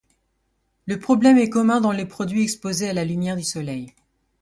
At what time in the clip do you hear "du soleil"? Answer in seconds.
3.35-3.93